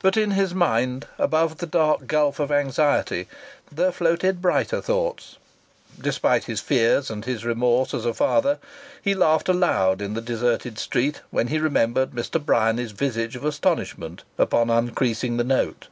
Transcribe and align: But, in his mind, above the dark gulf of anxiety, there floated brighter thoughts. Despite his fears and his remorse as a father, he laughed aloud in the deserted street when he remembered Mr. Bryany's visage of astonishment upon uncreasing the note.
But, 0.00 0.18
in 0.18 0.32
his 0.32 0.52
mind, 0.52 1.06
above 1.16 1.56
the 1.56 1.66
dark 1.66 2.06
gulf 2.06 2.38
of 2.38 2.52
anxiety, 2.52 3.26
there 3.72 3.90
floated 3.90 4.42
brighter 4.42 4.82
thoughts. 4.82 5.38
Despite 5.98 6.44
his 6.44 6.60
fears 6.60 7.08
and 7.10 7.24
his 7.24 7.42
remorse 7.46 7.94
as 7.94 8.04
a 8.04 8.12
father, 8.12 8.58
he 9.00 9.14
laughed 9.14 9.48
aloud 9.48 10.02
in 10.02 10.12
the 10.12 10.20
deserted 10.20 10.78
street 10.78 11.22
when 11.30 11.46
he 11.46 11.58
remembered 11.58 12.10
Mr. 12.10 12.38
Bryany's 12.38 12.92
visage 12.92 13.34
of 13.34 13.46
astonishment 13.46 14.24
upon 14.36 14.68
uncreasing 14.68 15.38
the 15.38 15.44
note. 15.44 15.88